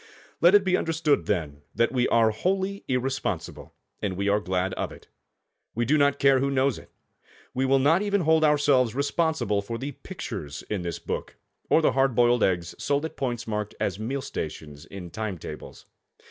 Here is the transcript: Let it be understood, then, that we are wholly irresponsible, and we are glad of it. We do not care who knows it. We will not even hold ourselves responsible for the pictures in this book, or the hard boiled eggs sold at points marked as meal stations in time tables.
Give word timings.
Let 0.41 0.55
it 0.55 0.63
be 0.63 0.75
understood, 0.75 1.27
then, 1.27 1.61
that 1.75 1.91
we 1.91 2.07
are 2.07 2.31
wholly 2.31 2.83
irresponsible, 2.87 3.71
and 4.01 4.17
we 4.17 4.27
are 4.29 4.39
glad 4.39 4.73
of 4.73 4.91
it. 4.91 5.09
We 5.75 5.85
do 5.85 5.95
not 5.95 6.17
care 6.17 6.39
who 6.39 6.49
knows 6.49 6.79
it. 6.79 6.89
We 7.53 7.65
will 7.67 7.77
not 7.77 8.01
even 8.01 8.21
hold 8.21 8.43
ourselves 8.43 8.95
responsible 8.95 9.61
for 9.61 9.77
the 9.77 9.91
pictures 9.91 10.63
in 10.71 10.81
this 10.81 10.97
book, 10.97 11.35
or 11.69 11.83
the 11.83 11.91
hard 11.91 12.15
boiled 12.15 12.41
eggs 12.43 12.73
sold 12.79 13.05
at 13.05 13.15
points 13.15 13.45
marked 13.47 13.75
as 13.79 13.99
meal 13.99 14.23
stations 14.23 14.85
in 14.87 15.11
time 15.11 15.37
tables. 15.37 15.85